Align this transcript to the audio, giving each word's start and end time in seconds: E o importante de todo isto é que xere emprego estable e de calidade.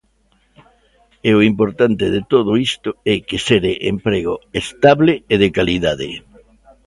E 1.29 1.31
o 1.39 1.45
importante 1.51 2.05
de 2.15 2.21
todo 2.33 2.51
isto 2.69 2.89
é 3.13 3.15
que 3.27 3.37
xere 3.45 3.73
emprego 3.93 4.35
estable 4.61 5.13
e 5.33 5.35
de 5.43 5.49
calidade. 5.57 6.09